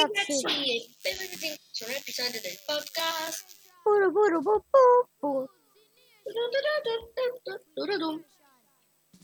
ragazzi 0.00 0.32
e 0.32 0.88
benvenuti 1.02 1.46
in 1.46 1.52
un 1.52 1.58
nuovo 1.80 2.00
episodio 2.00 2.40
del 2.40 2.56
podcast. 2.64 3.44
Puru 3.82 4.10
puru 4.10 4.40
pu 4.40 4.64
pu 4.70 5.08
pu. 5.18 5.50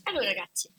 Allora 0.03 0.25
ragazzi, 0.25 0.69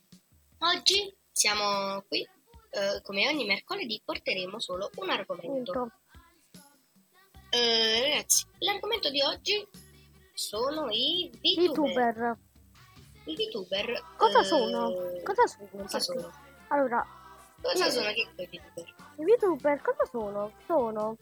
oggi 0.59 1.13
siamo 1.33 2.01
qui, 2.07 2.21
eh, 2.21 3.01
come 3.03 3.27
ogni 3.27 3.45
mercoledì 3.45 4.01
porteremo 4.05 4.61
solo 4.61 4.89
un 4.99 5.11
argomento. 5.11 5.91
Eh, 7.51 8.01
ragazzi, 8.01 8.47
l'argomento 8.59 9.11
di 9.11 9.21
oggi 9.21 9.67
sono 10.33 10.91
i 10.91 11.29
VTuber. 11.33 11.75
VTuber. 11.75 12.39
I 13.25 13.35
VTuber. 13.35 14.15
Cosa 14.17 14.41
eh, 14.41 14.45
sono? 14.45 14.93
Cosa 15.25 15.47
sono? 15.49 15.83
Cosa 15.83 15.99
sono? 15.99 16.31
Allora, 16.69 17.05
Cosa 17.61 17.85
Io- 17.87 17.91
sono 17.91 18.07
che 18.13 18.21
i 18.21 18.47
VTuber? 18.47 18.95
i 19.17 19.25
VTuber 19.25 19.83
cosa 19.83 20.05
sono? 20.05 20.53
Sono, 20.65 21.17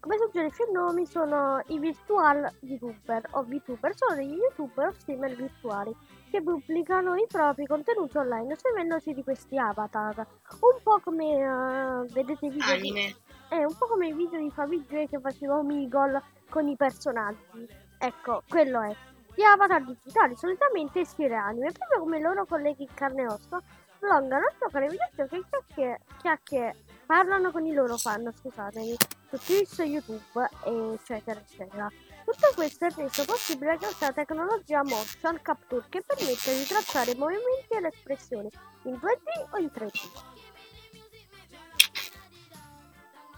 come 0.00 0.18
suggerisce 0.18 0.64
il 0.64 0.72
nome, 0.72 1.06
sono 1.06 1.62
i 1.68 1.78
virtual 1.78 2.50
VTuber 2.60 3.28
o 3.32 3.42
VTuber. 3.44 3.96
Sono 3.96 4.14
degli 4.16 4.34
YouTuber 4.34 4.88
o 4.88 4.92
streamer 4.92 5.34
virtuali 5.36 5.94
che 6.30 6.42
pubblicano 6.42 7.14
i 7.14 7.24
propri 7.28 7.66
contenuti 7.66 8.16
online 8.18 8.56
servendosi 8.56 9.12
di 9.14 9.22
questi 9.22 9.56
avatar. 9.56 10.16
Un 10.60 10.82
po' 10.82 11.00
come 11.02 11.24
eh, 11.38 12.12
vedete 12.12 12.46
i 12.46 12.50
video 12.50 12.76
di- 12.76 12.88
Anime. 12.90 13.16
È 13.48 13.62
un 13.62 13.76
po' 13.78 13.86
come 13.86 14.08
i 14.08 14.12
video 14.12 14.40
di 14.40 14.50
Favij 14.50 15.08
che 15.08 15.20
faceva 15.20 15.62
Migol 15.62 16.20
con 16.50 16.66
i 16.66 16.74
personaggi. 16.76 17.68
Ecco, 17.98 18.42
quello 18.48 18.80
è. 18.82 18.94
Gli 19.36 19.42
avatar 19.42 19.84
digitali 19.84 20.34
solitamente 20.34 21.00
ispira 21.00 21.44
anime, 21.44 21.70
proprio 21.70 22.00
come 22.00 22.18
i 22.18 22.22
loro 22.22 22.44
colleghi 22.46 22.82
in 22.82 22.94
carne 22.94 23.22
e 23.22 23.26
ossa, 23.26 23.62
prolungano, 23.98 24.46
giocano 24.58 24.84
ai 24.84 24.90
videogiochi 24.90 25.36
e 25.36 25.44
chiacchiere, 25.48 26.00
chiacchiere, 26.20 26.76
parlano 27.06 27.50
con 27.50 27.66
i 27.66 27.72
loro 27.72 27.96
fan, 27.96 28.32
scusatemi, 28.32 28.96
su 29.30 29.38
Twitch, 29.38 29.78
YouTube, 29.78 30.48
eccetera, 30.64 31.40
eccetera. 31.40 31.90
Tutto 32.24 32.50
questo 32.54 32.86
è 32.86 32.90
reso 32.90 33.24
possibile 33.24 33.76
grazie 33.78 34.06
alla 34.06 34.14
tecnologia 34.14 34.82
motion 34.82 35.38
capture 35.42 35.86
che 35.88 36.02
permette 36.02 36.56
di 36.56 36.64
tracciare 36.64 37.12
i 37.12 37.16
movimenti 37.16 37.68
e 37.70 37.80
le 37.80 37.92
espressioni 37.94 38.50
in 38.84 38.94
2D 38.94 39.54
o 39.54 39.58
in 39.58 39.70
3D. 39.72 40.34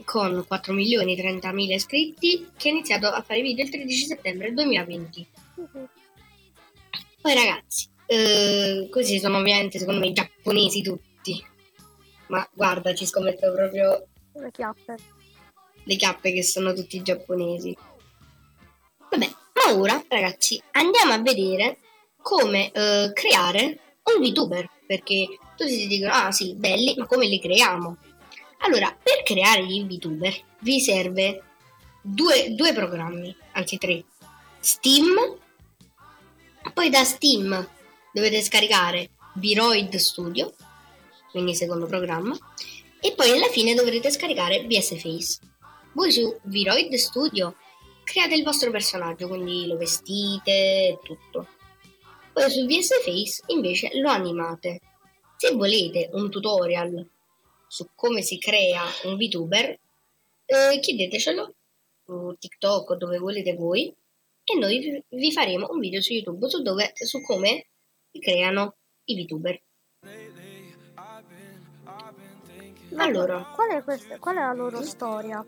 con 0.10 0.44
4.030.000 0.50 1.72
iscritti, 1.72 2.50
che 2.58 2.70
ha 2.70 2.72
iniziato 2.72 3.06
a 3.06 3.22
fare 3.22 3.44
video 3.44 3.64
il 3.64 3.70
13 3.70 4.06
settembre 4.08 4.52
2020. 4.54 5.28
Poi 7.22 7.34
ragazzi, 7.36 7.88
eh, 8.08 8.88
questi 8.90 9.20
sono 9.20 9.38
ovviamente 9.38 9.78
secondo 9.78 10.00
me 10.00 10.08
i 10.08 10.14
giapponesi 10.14 10.82
tutti. 10.82 11.46
Ma 12.30 12.48
guarda, 12.52 12.96
ci 12.96 13.06
scommetto 13.06 13.54
proprio 13.54 14.08
Le 14.34 14.50
chiappe. 14.50 14.96
le 15.84 15.96
chiappe 15.96 16.34
che 16.34 16.42
sono 16.42 16.74
tutti 16.74 17.04
giapponesi. 17.04 17.78
Vabbè, 19.12 19.30
ma 19.54 19.78
ora 19.78 20.04
ragazzi 20.08 20.60
andiamo 20.72 21.14
a 21.14 21.22
vedere 21.22 21.78
come 22.20 22.72
eh, 22.72 23.12
creare 23.14 23.98
un 24.06 24.24
VTuber, 24.24 24.68
perché 24.88 25.28
tutti 25.56 25.70
si 25.70 25.86
dicono, 25.86 26.14
ah 26.14 26.32
sì, 26.32 26.56
belli, 26.56 26.96
ma 26.98 27.06
come 27.06 27.28
li 27.28 27.40
creiamo? 27.40 27.96
Allora, 28.60 28.96
per 29.02 29.24
creare 29.24 29.66
gli 29.66 29.84
VTuber 29.86 30.34
vi 30.60 30.80
serve 30.80 31.44
due, 32.02 32.54
due 32.56 32.74
programmi, 32.74 33.36
anzi 33.54 33.78
tre. 33.78 34.04
Steam, 34.60 35.38
poi 36.74 36.90
da 36.90 37.04
Steam 37.04 37.68
dovete 38.12 38.42
scaricare 38.42 39.12
Viroid 39.36 39.96
Studio, 39.96 40.54
quindi 41.32 41.52
il 41.52 41.58
secondo 41.58 41.86
programma, 41.86 42.38
e 43.00 43.14
poi 43.14 43.32
alla 43.32 43.48
fine 43.48 43.74
dovrete 43.74 44.12
scaricare 44.12 44.66
VS 44.66 45.00
Face. 45.00 45.40
Voi 45.94 46.12
su 46.12 46.38
Viroid 46.44 46.94
Studio 46.96 47.56
create 48.04 48.36
il 48.36 48.44
vostro 48.44 48.72
personaggio, 48.72 49.28
quindi 49.28 49.68
lo 49.68 49.78
vestite 49.78 50.52
e 50.52 51.00
tutto. 51.04 51.48
Poi 52.34 52.50
su 52.50 52.66
VS 52.66 53.04
Face 53.04 53.44
invece 53.48 53.90
lo 54.00 54.10
animate. 54.10 54.82
Se 55.38 55.54
volete 55.54 56.10
un 56.14 56.30
tutorial 56.30 57.08
su 57.70 57.88
come 57.94 58.22
si 58.24 58.40
crea 58.40 58.84
un 59.04 59.16
VTuber, 59.16 59.80
eh, 60.46 60.80
chiedetecelo 60.82 61.54
su 62.04 62.36
TikTok 62.38 62.90
o 62.90 62.96
dove 62.96 63.20
volete 63.20 63.54
voi 63.54 63.94
e 64.44 64.58
noi 64.58 65.04
vi- 65.08 65.32
faremo 65.32 65.68
un 65.70 65.80
video 65.80 66.02
su 66.02 66.14
YouTube 66.14 66.50
su, 66.50 66.62
dove, 66.64 66.92
su 66.96 67.22
come 67.22 67.68
si 68.12 68.20
creano 68.20 68.76
i 69.06 69.24
VTuber. 69.24 69.62
Allora. 72.96 73.52
qual 73.54 73.70
è, 73.70 73.84
questa, 73.84 74.18
qual 74.18 74.36
è 74.36 74.40
la 74.40 74.54
loro 74.54 74.82
storia? 74.82 75.46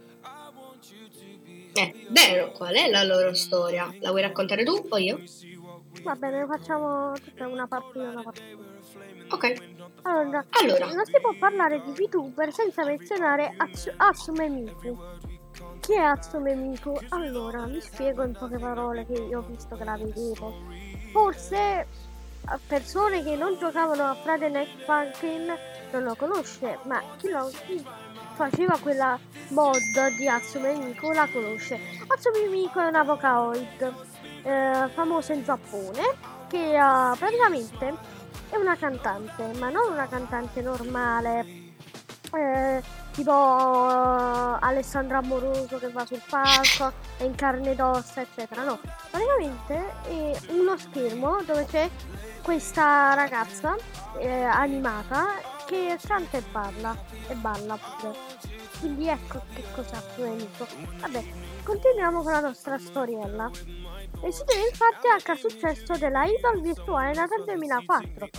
Eh, 1.73 2.05
vero, 2.09 2.51
qual 2.51 2.75
è 2.75 2.87
la 2.87 3.03
loro 3.03 3.33
storia? 3.33 3.91
La 3.99 4.11
vuoi 4.11 4.21
raccontare 4.21 4.63
tu 4.63 4.85
o 4.87 4.97
io? 4.97 5.19
Va 6.03 6.15
bene, 6.15 6.45
facciamo 6.45 7.13
tutta 7.13 7.47
una 7.47 7.67
partita, 7.67 8.09
una 8.09 8.23
partita. 8.23 8.57
Ok. 9.29 9.70
Allora, 10.03 10.43
Allora. 10.61 10.85
non 10.93 11.05
si 11.05 11.19
può 11.21 11.33
parlare 11.37 11.81
di 11.83 11.91
VTuber 11.91 12.51
senza 12.51 12.83
menzionare 12.83 13.53
Ats- 13.57 13.93
Atsume 13.97 14.49
Miku. 14.49 14.97
Chi 15.79 15.93
è 15.93 15.99
Atsume 15.99 16.55
Miku? 16.55 16.97
Allora, 17.09 17.65
vi 17.65 17.81
spiego 17.81 18.23
in 18.23 18.33
poche 18.33 18.57
parole 18.57 19.05
che 19.05 19.13
io 19.13 19.39
ho 19.39 19.45
visto 19.47 19.75
che 19.75 19.83
la 19.83 19.97
vedevo. 19.97 20.53
Forse 21.11 21.87
persone 22.65 23.23
che 23.23 23.35
non 23.35 23.57
giocavano 23.59 24.09
a 24.09 24.15
Friday 24.15 24.51
Night 24.51 24.83
Funkin' 24.85 25.53
non 25.91 26.03
lo 26.03 26.15
conosce, 26.15 26.79
ma 26.83 27.01
chi, 27.17 27.29
lo, 27.29 27.51
faceva 28.33 28.77
quella 28.81 29.19
mod 29.49 29.77
di 30.17 30.27
Atsume 30.27 30.73
Miku 30.77 31.11
la 31.11 31.27
conosce. 31.31 31.79
Atsume 32.07 32.47
Miku 32.47 32.79
è 32.79 32.87
una 32.87 33.03
Vocaloid 33.03 33.93
eh, 34.43 34.87
famosa 34.93 35.33
in 35.33 35.43
Giappone 35.43 36.29
che 36.47 36.75
eh, 36.75 37.17
praticamente 37.17 38.19
è 38.51 38.57
una 38.57 38.75
cantante, 38.75 39.53
ma 39.57 39.69
non 39.69 39.93
una 39.93 40.07
cantante 40.07 40.61
normale, 40.61 41.45
eh, 42.33 42.83
tipo 43.13 43.31
eh, 43.31 44.57
Alessandra 44.59 45.19
Amoroso 45.19 45.77
che 45.77 45.89
va 45.89 46.05
sul 46.05 46.21
palco, 46.29 46.91
è 47.17 47.23
in 47.23 47.33
carne 47.33 47.71
ed 47.71 47.79
ossa, 47.79 48.19
eccetera. 48.19 48.63
No, 48.63 48.77
praticamente 49.09 49.93
è 50.03 50.37
uno 50.49 50.77
schermo 50.77 51.41
dove 51.43 51.65
c'è 51.65 51.89
questa 52.43 53.13
ragazza 53.13 53.75
eh, 54.17 54.43
animata 54.43 55.27
che 55.65 55.97
canta 56.05 56.37
e 56.37 56.41
parla 56.51 56.93
e 57.29 57.35
balla 57.35 57.77
pure. 57.77 58.13
Quindi 58.79 59.07
ecco 59.07 59.43
che 59.53 59.63
cosa 59.73 59.97
ha. 59.97 60.03
Vabbè, 60.99 61.23
continuiamo 61.63 62.21
con 62.21 62.33
la 62.33 62.41
nostra 62.41 62.77
storiella. 62.77 63.49
Il 64.23 64.33
sito 64.33 64.53
infatti 64.53 65.07
è 65.07 65.09
anche 65.09 65.31
il 65.31 65.37
successo 65.37 65.97
della 65.97 66.23
idol 66.25 66.61
virtuale 66.61 67.13
nata 67.13 67.35
nel 67.35 67.45
2004. 67.45 68.29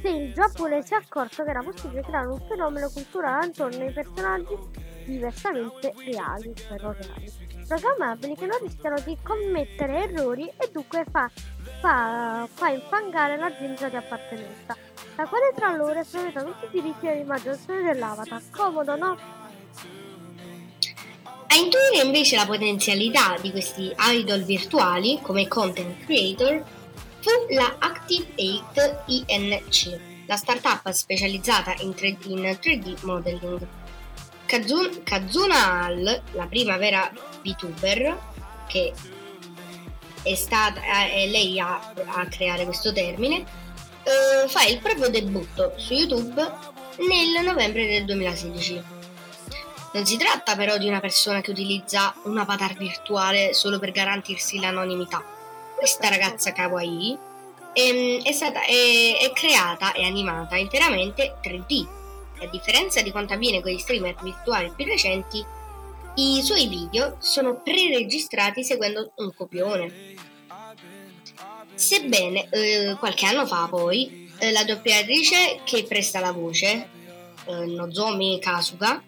Se 0.00 0.08
il 0.08 0.34
Giappone 0.34 0.82
si 0.82 0.92
è 0.92 0.96
accorto 0.96 1.44
che 1.44 1.50
era 1.50 1.62
possibile 1.62 2.02
creare 2.02 2.26
un 2.26 2.40
fenomeno 2.46 2.90
culturale 2.90 3.46
attorno 3.46 3.84
ai 3.84 3.92
personaggi 3.92 4.54
diversamente 5.04 5.94
reali, 6.04 6.52
però 6.68 6.92
reali, 6.92 7.32
programmabili 7.66 8.34
che 8.36 8.46
non 8.46 8.58
rischiano 8.60 8.98
di 9.00 9.16
commettere 9.22 10.04
errori 10.04 10.46
e 10.48 10.70
dunque 10.72 11.04
fa, 11.10 11.30
fa, 11.80 12.46
fa 12.52 12.68
infangare 12.68 13.36
l'azienda 13.36 13.88
di 13.88 13.96
appartenenza. 13.96 14.76
da 15.16 15.26
quale 15.26 15.52
tra 15.54 15.74
loro 15.74 15.98
è 15.98 16.04
stata 16.04 16.42
tutti 16.42 16.66
i 16.66 16.80
diritti 16.82 17.10
di 17.10 17.20
immaginazione 17.20 17.82
dell'avatar. 17.82 18.42
Comodo, 18.50 18.96
no? 18.96 19.43
A 21.54 21.56
intuire 21.56 22.02
invece 22.04 22.34
la 22.34 22.46
potenzialità 22.46 23.36
di 23.40 23.52
questi 23.52 23.94
idol 23.96 24.42
virtuali 24.42 25.20
come 25.22 25.46
content 25.46 26.04
creator 26.04 26.64
fu 27.20 27.30
la 27.50 27.76
Activate 27.78 29.04
INC, 29.06 30.00
la 30.26 30.34
startup 30.34 30.90
specializzata 30.90 31.76
in 31.82 31.90
3D, 31.90 32.28
in 32.30 32.58
3D 32.60 33.04
modeling. 33.04 33.64
Kazun, 34.46 35.04
Kazuna 35.04 35.84
Hall, 35.84 36.22
la 36.32 36.46
prima 36.46 36.76
vera 36.76 37.08
VTuber, 37.44 38.18
che 38.66 38.92
è 40.24 40.34
stata 40.34 40.80
è 40.80 41.24
lei 41.28 41.60
a, 41.60 41.92
a 42.04 42.26
creare 42.26 42.64
questo 42.64 42.92
termine, 42.92 43.44
eh, 44.02 44.48
fa 44.48 44.64
il 44.64 44.80
proprio 44.80 45.08
debutto 45.08 45.74
su 45.76 45.92
YouTube 45.92 46.34
nel 46.96 47.44
novembre 47.44 47.86
del 47.86 48.06
2016. 48.06 48.93
Non 49.94 50.06
si 50.06 50.16
tratta 50.16 50.56
però 50.56 50.76
di 50.76 50.88
una 50.88 50.98
persona 50.98 51.40
che 51.40 51.52
utilizza 51.52 52.12
un 52.24 52.36
avatar 52.36 52.74
virtuale 52.74 53.54
solo 53.54 53.78
per 53.78 53.92
garantirsi 53.92 54.58
l'anonimità. 54.58 55.24
Questa 55.76 56.08
ragazza 56.08 56.50
kawaii 56.50 57.16
è, 57.72 57.80
ehm, 57.80 58.22
è, 58.24 58.32
stata, 58.32 58.64
è, 58.64 59.18
è 59.20 59.30
creata 59.32 59.92
e 59.92 60.04
animata 60.04 60.56
interamente 60.56 61.36
3D. 61.40 61.86
A 62.40 62.46
differenza 62.46 63.02
di 63.02 63.12
quanto 63.12 63.34
avviene 63.34 63.62
con 63.62 63.70
gli 63.70 63.78
streamer 63.78 64.16
virtuali 64.20 64.72
più 64.74 64.84
recenti, 64.84 65.44
i 66.16 66.42
suoi 66.42 66.66
video 66.66 67.16
sono 67.20 67.60
pre-registrati 67.62 68.64
seguendo 68.64 69.12
un 69.18 69.32
copione. 69.32 70.14
Sebbene 71.72 72.48
eh, 72.50 72.96
qualche 72.98 73.26
anno 73.26 73.46
fa 73.46 73.68
poi 73.70 74.28
eh, 74.38 74.50
la 74.50 74.64
doppiatrice 74.64 75.60
che 75.62 75.84
presta 75.84 76.18
la 76.18 76.32
voce, 76.32 76.88
eh, 77.46 77.66
Nozomi 77.66 78.40
Kasuga, 78.40 79.00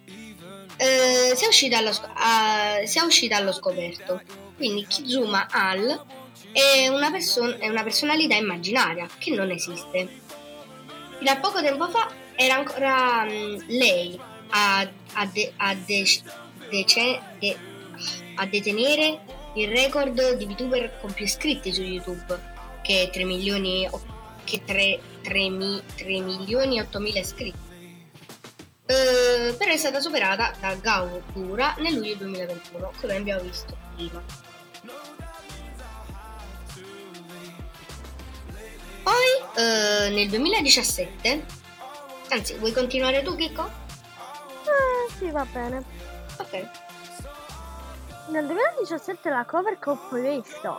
eh, 0.76 1.32
sia 1.34 1.48
uscita, 1.48 1.78
allo, 1.78 1.90
a, 2.14 2.80
sia 2.84 3.04
uscita 3.04 3.36
allo 3.36 3.52
scoperto. 3.52 4.20
Quindi 4.56 4.86
Kizuma 4.86 5.48
Al 5.50 6.04
è 6.52 6.88
una, 6.88 7.10
person- 7.10 7.56
è 7.58 7.68
una 7.68 7.82
personalità 7.82 8.34
immaginaria 8.34 9.06
che 9.18 9.30
non 9.32 9.50
esiste. 9.50 10.08
Fino 11.18 11.30
a 11.30 11.36
poco 11.36 11.60
tempo 11.60 11.88
fa 11.88 12.10
era 12.34 12.56
ancora 12.56 13.24
mh, 13.24 13.64
lei 13.68 14.18
a, 14.50 14.88
a, 15.14 15.26
de- 15.26 15.52
a, 15.56 15.74
de- 15.74 16.22
de- 17.38 17.58
a 18.36 18.46
detenere 18.46 19.20
il 19.54 19.68
record 19.68 20.36
di 20.36 20.44
VTuber 20.46 20.98
con 21.00 21.12
più 21.12 21.24
iscritti 21.24 21.72
su 21.72 21.82
YouTube, 21.82 22.38
che 22.82 23.04
è 23.04 23.10
3 23.10 23.24
milioni, 23.24 23.88
che 24.44 24.62
3, 24.64 25.00
3, 25.22 25.82
3 25.96 26.20
milioni 26.20 26.80
8 26.80 26.98
mila 26.98 27.20
iscritti. 27.20 27.65
Uh, 28.86 29.56
però 29.56 29.72
è 29.72 29.76
stata 29.76 29.98
superata 29.98 30.52
da 30.60 30.76
Gao 30.76 31.20
Pura 31.32 31.74
nel 31.78 31.94
luglio 31.94 32.14
2021, 32.16 32.92
come 33.00 33.16
abbiamo 33.16 33.42
visto 33.42 33.76
prima. 33.96 34.22
Poi 39.02 39.24
uh, 39.56 40.14
nel 40.14 40.28
2017, 40.28 41.44
anzi, 42.28 42.54
vuoi 42.58 42.72
continuare 42.72 43.22
tu, 43.22 43.34
Chicco? 43.34 43.64
Eh, 43.66 45.12
sì, 45.18 45.30
va 45.30 45.44
bene. 45.50 45.82
Ok. 46.38 46.68
Nel 48.28 48.46
2017 48.46 49.30
la 49.30 49.44
Cover 49.44 49.78
Corporation, 49.80 50.76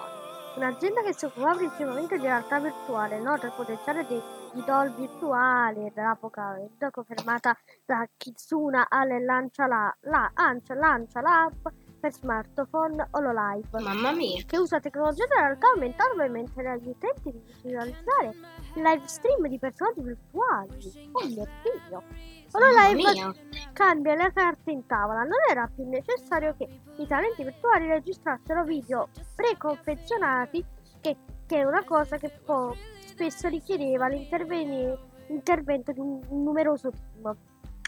un'azienda 0.55 1.01
che 1.01 1.13
si 1.13 1.25
occupa 1.25 1.55
principalmente 1.55 2.17
di 2.17 2.23
realtà 2.23 2.59
virtuale, 2.59 3.19
nota 3.19 3.47
il 3.47 3.53
potenziale 3.53 4.05
dei 4.07 4.21
idol 4.53 4.93
virtuali 4.95 5.91
dell'epoca 5.93 6.57
confermata 6.91 7.57
da 7.85 8.07
Kitsuna 8.15 8.87
Ale 8.89 9.23
lancia 9.23 9.67
la, 9.67 9.95
la, 10.01 10.31
lancia, 10.35 10.73
lancia 10.73 11.21
l'app 11.21 11.67
per 11.99 12.13
smartphone 12.13 13.07
HoloLive. 13.11 13.81
Mamma 13.81 14.11
mia! 14.11 14.43
Che 14.45 14.57
usa 14.57 14.79
tecnologia 14.79 15.25
della 15.25 15.47
realtà 15.47 15.67
aumentata 15.73 16.09
per 16.09 16.17
permettere 16.17 16.69
agli 16.69 16.89
utenti 16.89 17.31
di 17.31 17.41
visualizzare 17.63 18.35
live 18.75 19.07
stream 19.07 19.47
di 19.47 19.59
personaggi 19.59 20.01
virtuali. 20.01 21.09
Oh 21.11 21.25
mio 21.25 21.47
Dio! 21.63 22.03
HoloLive 22.51 23.33
cambia 23.73 24.15
le 24.15 24.31
carte 24.33 24.71
in 24.71 24.85
tavola. 24.85 25.21
Non 25.21 25.37
era 25.49 25.69
più 25.73 25.87
necessario 25.87 26.55
che 26.55 26.67
i 26.97 27.07
talenti 27.07 27.43
virtuali 27.43 27.87
registrassero 27.87 28.63
video 28.63 29.09
preconfezionati, 29.35 30.65
che, 31.01 31.17
che 31.45 31.57
è 31.57 31.63
una 31.63 31.83
cosa 31.83 32.17
che 32.17 32.29
può, 32.29 32.73
spesso 33.17 33.47
richiedeva 33.47 34.07
l'intervento 34.07 35.91
di 35.91 35.99
un 35.99 36.21
numeroso 36.29 36.91
team. 36.91 37.35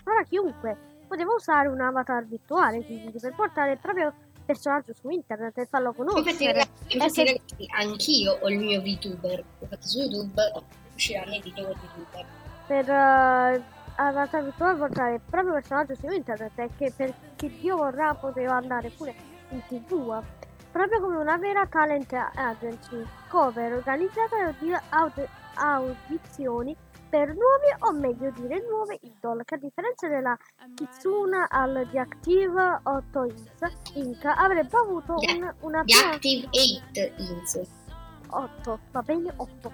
Ora 0.05 0.23
chiunque 0.27 0.75
poteva 1.07 1.33
usare 1.33 1.67
un 1.67 1.79
avatar 1.79 2.25
virtuale 2.25 2.83
quindi 2.83 3.11
per 3.19 3.35
portare 3.35 3.73
il 3.73 3.77
proprio 3.79 4.11
personaggio 4.43 4.93
su 4.93 5.07
internet 5.09 5.55
e 5.59 5.65
farlo 5.67 5.93
conoscere. 5.93 6.31
Infatti, 6.31 6.93
infatti, 6.95 7.23
ragazzi 7.23 7.65
anch'io 7.77 8.39
ho 8.41 8.49
il 8.49 8.57
mio 8.57 8.81
VTuber. 8.81 9.43
L'ho 9.59 9.67
fatto 9.67 9.87
su 9.87 9.99
YouTube, 9.99 10.41
usciranno 10.95 11.35
i 11.35 11.41
video 11.41 11.65
con 11.65 11.75
VTuber. 11.75 12.25
Per 12.65 12.89
uh, 12.89 13.63
avatar 13.97 14.43
virtuale 14.43 14.77
portare 14.79 15.13
il 15.13 15.21
proprio 15.23 15.53
personaggio 15.53 15.93
su 15.93 16.07
internet 16.09 16.57
e 16.57 16.69
che 16.75 16.91
perché 16.95 17.49
Dio 17.59 17.77
vorrà 17.77 18.15
poteva 18.15 18.55
andare 18.55 18.89
pure 18.89 19.13
in 19.49 19.61
tv. 19.67 20.23
Proprio 20.71 20.99
come 20.99 21.17
una 21.17 21.37
vera 21.37 21.65
talent 21.65 22.13
agency, 22.13 23.03
cover 23.27 23.73
organizzata 23.73 24.53
di 24.59 24.73
aud- 24.89 25.29
audizioni 25.55 26.75
per 27.09 27.29
nuovi 27.29 27.73
o 27.79 27.91
meglio 27.91 28.29
dire 28.31 28.63
nuove 28.69 28.99
idol 29.01 29.43
che 29.43 29.55
a 29.55 29.57
differenza 29.57 30.07
della 30.07 30.37
Kitsuna 30.75 31.49
al 31.49 31.87
The 31.91 31.99
Active 31.99 32.79
8 32.83 33.23
Ins 33.23 33.49
Inc 33.95 34.25
avrebbe 34.25 34.77
avuto 34.77 35.15
un, 35.15 35.53
una 35.61 35.83
più 35.83 35.97
Active 35.97 36.47
8 36.47 37.13
Ins 37.17 37.67
8 38.29 38.79
va 38.91 39.01
bene 39.01 39.33
8 39.35 39.71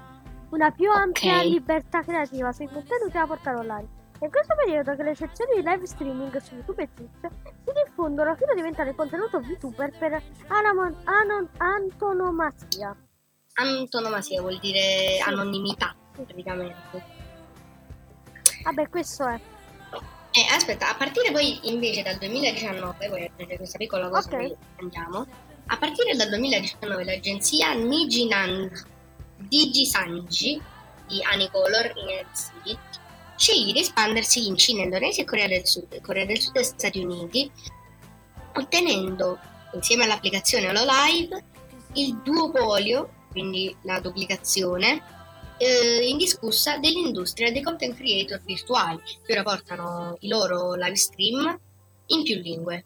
una 0.52 0.72
più 0.72 0.90
okay. 0.90 1.02
ampia 1.02 1.42
libertà 1.42 2.02
creativa 2.04 2.54
sui 2.54 2.68
contenuti 2.68 3.12
da 3.12 3.26
portare 3.28 3.58
online 3.58 3.88
in 4.26 4.32
questo 4.32 4.56
periodo 4.56 4.96
che 4.96 5.04
le 5.04 5.16
sezioni 5.16 5.56
di 5.56 5.62
live 5.68 5.86
streaming 5.86 6.38
su 6.38 6.56
YouTube 6.56 6.84
e 6.84 6.90
Twitch 6.94 7.34
si 7.64 7.72
diffondono 7.86 8.36
fino 8.36 8.52
a 8.52 8.56
diventare 8.56 8.94
contenuto 8.94 9.40
VTuber 9.40 9.98
per 9.98 10.22
anamon- 10.48 10.98
anon- 11.06 11.50
antonomasia 11.58 12.96
antonomasia 13.54 14.42
vuol 14.42 14.60
dire 14.60 15.20
anonimità 15.20 15.96
praticamente 16.12 17.24
Vabbè, 18.66 18.90
questo 18.90 19.28
è. 19.28 19.40
Eh, 20.32 20.46
aspetta, 20.52 20.90
a 20.90 20.96
partire 20.96 21.32
poi 21.32 21.60
invece 21.70 22.02
dal 22.02 22.18
2019, 22.18 23.08
voglio 23.10 23.26
aggiungere 23.26 23.58
questa 23.58 23.78
piccola 23.78 24.10
cosa, 24.10 24.28
okay. 24.28 24.48
poi 24.48 24.58
andiamo. 24.80 25.26
A 25.68 25.78
partire 25.78 26.16
dal 26.16 26.30
2019 26.30 27.04
l'agenzia 27.04 27.74
Nijinan 27.74 28.72
Digisanji 29.38 30.60
di 31.08 31.24
Anicolor 31.24 31.94
in 31.96 32.10
sceglie 33.36 33.74
di 33.74 33.80
espandersi 33.80 34.48
in 34.48 34.56
Cina, 34.58 34.84
Indonesia 34.84 35.24
e 35.24 35.26
Corea 35.26 35.48
del 35.48 35.66
Sud, 35.66 36.02
Corea 36.02 36.26
del 36.26 36.40
Sud 36.40 36.56
e 36.58 36.64
Stati 36.64 37.00
Uniti, 37.00 37.50
ottenendo 38.56 39.40
insieme 39.74 40.04
all'applicazione 40.04 40.70
HoloLive 40.70 41.44
il 41.96 42.22
duopolio, 42.24 43.24
quindi 43.32 43.76
la 43.84 44.00
duplicazione, 44.00 45.02
eh, 45.58 46.08
indiscussa 46.08 46.78
dell'industria 46.78 47.52
dei 47.52 47.62
content 47.62 47.96
creator 47.96 48.42
virtuali, 48.44 49.00
che 49.26 49.32
ora 49.32 49.44
portano 49.44 50.18
i 50.22 50.28
loro 50.28 50.74
live 50.74 50.96
stream 50.96 51.60
in 52.08 52.24
più 52.24 52.36
lingue. 52.36 52.86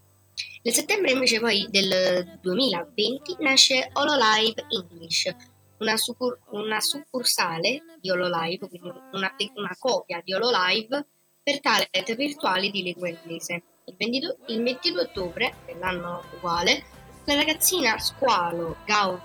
Nel 0.62 0.74
settembre 0.74 1.12
invece 1.12 1.39
poi 1.39 1.68
del 1.70 2.38
2020 2.41 3.38
nasce 3.39 3.89
HoloLive 3.94 4.65
English, 4.70 5.36
una, 5.79 5.98
succur- 5.98 6.39
una 6.51 6.79
succursale 6.79 7.83
di 8.00 8.09
HoloLive, 8.09 8.67
quindi 8.67 8.91
una, 9.12 9.36
una 9.55 9.75
copia 9.77 10.21
di 10.24 10.33
HoloLive 10.33 11.05
per 11.41 11.59
talent 11.62 12.15
virtuali 12.15 12.71
di 12.71 12.83
lingua 12.83 13.09
inglese. 13.09 13.63
Il 13.86 13.95
22, 13.98 14.38
il 14.48 14.63
22 14.63 15.01
ottobre 15.01 15.55
dell'anno 15.65 16.24
uguale, 16.36 16.83
la 17.25 17.36
ragazzina 17.36 17.98
squalo 18.00 18.77
Gaur, 18.86 19.21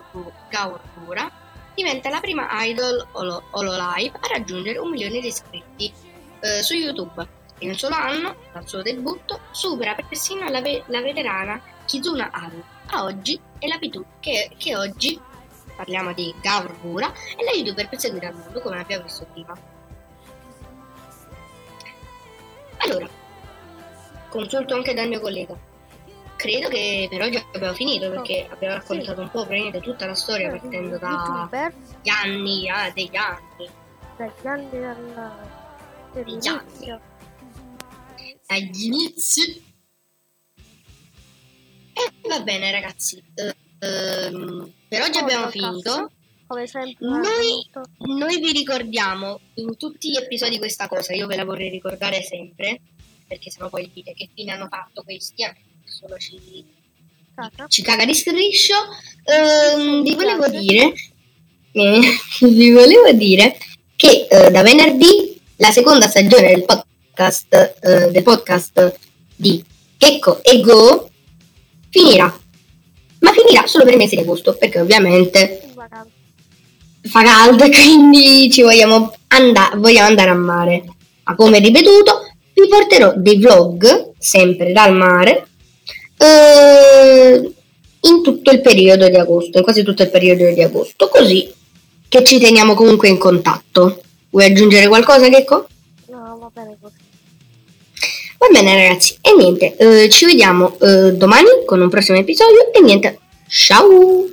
Gaurpura 0.50 1.30
diventa 1.74 2.08
la 2.08 2.20
prima 2.20 2.46
idol 2.64 3.06
hololive 3.12 4.18
a 4.20 4.28
raggiungere 4.28 4.78
un 4.78 4.90
milione 4.90 5.20
di 5.20 5.26
iscritti 5.26 5.92
eh, 6.40 6.62
su 6.62 6.74
YouTube. 6.74 7.26
In 7.60 7.70
un 7.70 7.76
solo 7.76 7.94
anno, 7.94 8.36
dal 8.52 8.68
suo 8.68 8.82
debutto, 8.82 9.40
supera 9.50 9.94
persino 9.94 10.48
la, 10.48 10.60
ve- 10.60 10.84
la 10.86 11.00
veterana 11.00 11.60
Kizuna 11.86 12.30
Haru. 12.30 12.62
A 12.86 13.04
oggi 13.04 13.40
è 13.58 13.66
la 13.66 13.78
Pitu 13.78 14.04
che, 14.20 14.50
che 14.56 14.76
oggi, 14.76 15.18
parliamo 15.76 16.12
di 16.12 16.34
Gaur 16.40 16.72
Pura, 16.80 17.12
è 17.12 17.42
la 17.42 17.52
youtuber 17.52 17.88
più 17.88 17.98
seguita 17.98 18.28
al 18.28 18.34
mondo, 18.34 18.60
come 18.60 18.80
abbiamo 18.80 19.04
visto 19.04 19.26
prima. 19.32 19.56
Allora, 22.78 23.08
consulto 24.28 24.74
anche 24.74 24.94
dal 24.94 25.08
mio 25.08 25.20
collega 25.20 25.72
credo 26.36 26.68
che 26.68 27.06
per 27.08 27.22
oggi 27.22 27.42
abbiamo 27.52 27.72
finito 27.72 28.10
perché 28.10 28.46
abbiamo 28.50 28.74
raccontato 28.74 29.20
un 29.20 29.30
po' 29.30 29.46
praticamente 29.46 29.80
tutta 29.80 30.04
la 30.04 30.14
storia 30.14 30.50
partendo 30.50 30.98
dagli 30.98 32.08
anni 32.08 32.68
ah, 32.68 32.90
degli 32.90 33.16
anni 33.16 33.70
dagli 34.16 34.46
anni 34.46 34.68
del, 34.70 35.32
dell'inizio. 36.12 37.00
Agli 38.46 38.84
inizi. 38.84 39.72
E 41.96 42.28
va 42.28 42.40
bene 42.40 42.70
ragazzi, 42.70 43.22
eh, 43.34 43.54
ehm, 43.84 44.72
per 44.88 45.02
oggi 45.02 45.18
abbiamo 45.18 45.48
finito. 45.48 46.10
Come 46.46 46.66
sempre. 46.66 47.06
Noi, 47.06 47.66
noi 48.18 48.38
vi 48.38 48.52
ricordiamo 48.52 49.40
in 49.54 49.76
tutti 49.76 50.10
gli 50.10 50.16
episodi 50.16 50.58
questa 50.58 50.88
cosa, 50.88 51.14
io 51.14 51.26
ve 51.26 51.36
la 51.36 51.44
vorrei 51.44 51.70
ricordare 51.70 52.22
sempre, 52.22 52.80
perché 53.26 53.50
sennò 53.50 53.68
poi 53.70 53.90
dite 53.92 54.12
che 54.14 54.28
fine 54.34 54.52
hanno 54.52 54.68
fatto 54.68 55.02
questi, 55.02 55.42
eh, 55.42 55.54
solo 55.84 56.16
ci, 56.18 56.64
Caca. 57.34 57.66
ci 57.66 57.82
caga 57.82 58.04
di 58.04 58.14
striscio. 58.14 58.74
Ehm, 59.24 60.02
vi 60.02 60.14
volevo 60.14 60.46
dire, 60.48 60.92
eh, 61.72 62.00
vi 62.40 62.70
volevo 62.72 63.10
dire 63.12 63.56
che 63.96 64.26
eh, 64.28 64.50
da 64.50 64.62
venerdì 64.62 65.40
la 65.56 65.70
seconda 65.70 66.08
stagione 66.08 66.48
del 66.48 66.64
podcast, 66.64 67.78
eh, 67.80 68.10
del 68.10 68.22
podcast 68.22 68.98
di 69.34 69.64
Checco 69.96 70.42
e 70.42 70.60
Go 70.60 71.10
finirà. 71.90 72.43
Ma 73.24 73.32
finirà 73.32 73.66
solo 73.66 73.84
per 73.84 73.94
il 73.94 73.98
mese 73.98 74.16
di 74.16 74.22
agosto, 74.22 74.54
perché 74.54 74.80
ovviamente 74.80 75.62
fa 77.06 77.22
caldo 77.22 77.64
e 77.64 77.70
quindi 77.70 78.50
ci 78.50 78.60
vogliamo, 78.60 79.14
anda- 79.28 79.72
vogliamo 79.76 80.08
andare 80.08 80.28
a 80.28 80.34
mare. 80.34 80.84
Ma 81.24 81.34
come 81.34 81.58
ripetuto, 81.58 82.20
vi 82.52 82.68
porterò 82.68 83.14
dei 83.16 83.38
vlog, 83.38 84.12
sempre 84.18 84.72
dal 84.72 84.94
mare, 84.94 85.46
eh, 86.18 87.52
in 88.00 88.22
tutto 88.22 88.50
il 88.50 88.60
periodo 88.60 89.08
di 89.08 89.16
agosto, 89.16 89.56
in 89.56 89.64
quasi 89.64 89.82
tutto 89.82 90.02
il 90.02 90.10
periodo 90.10 90.52
di 90.52 90.62
agosto, 90.62 91.08
così 91.08 91.50
che 92.06 92.22
ci 92.24 92.38
teniamo 92.38 92.74
comunque 92.74 93.08
in 93.08 93.16
contatto. 93.16 94.02
Vuoi 94.28 94.44
aggiungere 94.44 94.86
qualcosa, 94.86 95.30
Checco? 95.30 95.66
No, 96.08 96.36
va 96.38 96.50
bene 96.52 96.76
così. 96.78 97.03
Va 98.44 98.60
bene 98.60 98.76
ragazzi, 98.76 99.16
e 99.22 99.34
niente, 99.34 99.74
eh, 99.78 100.10
ci 100.10 100.26
vediamo 100.26 100.76
eh, 100.78 101.14
domani 101.14 101.48
con 101.64 101.80
un 101.80 101.88
prossimo 101.88 102.18
episodio 102.18 102.70
e 102.74 102.82
niente, 102.82 103.18
ciao! 103.48 104.26